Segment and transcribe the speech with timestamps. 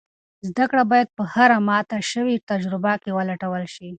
[0.49, 3.89] زده کړه باید په هره ماته شوې تجربه کې ولټول شي.